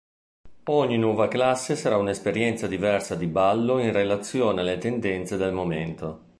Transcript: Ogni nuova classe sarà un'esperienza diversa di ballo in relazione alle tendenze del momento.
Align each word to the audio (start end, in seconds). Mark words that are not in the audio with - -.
Ogni 0.69 0.97
nuova 0.97 1.27
classe 1.27 1.75
sarà 1.75 1.95
un'esperienza 1.97 2.65
diversa 2.65 3.13
di 3.13 3.27
ballo 3.27 3.77
in 3.77 3.91
relazione 3.91 4.61
alle 4.61 4.79
tendenze 4.79 5.37
del 5.37 5.53
momento. 5.53 6.25